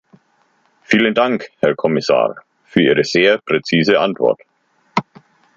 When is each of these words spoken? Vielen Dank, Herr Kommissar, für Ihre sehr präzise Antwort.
Vielen 0.81 1.13
Dank, 1.13 1.51
Herr 1.59 1.75
Kommissar, 1.75 2.37
für 2.65 2.81
Ihre 2.81 3.03
sehr 3.03 3.37
präzise 3.37 3.99
Antwort. 3.99 4.41